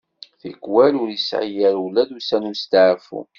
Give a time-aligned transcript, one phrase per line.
[0.39, 3.19] Tikwal ur yesɛi ara ula d ussan i usteɛfu.